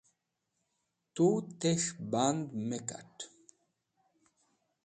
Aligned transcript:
Tes̃h 1.15 1.49
tesh 1.59 1.89
band 2.11 2.41
(hardal) 2.47 2.63
me 2.67 2.77
kat̃. 2.89 3.17